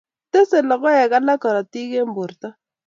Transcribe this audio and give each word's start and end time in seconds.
tesei 0.31 0.63
logoek 0.69 1.11
alak 1.17 1.39
korotik 1.43 1.89
eng' 1.99 2.13
borto 2.17 2.47